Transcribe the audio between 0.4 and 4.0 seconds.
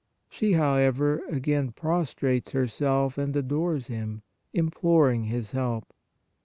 however, again prostrates herself and adores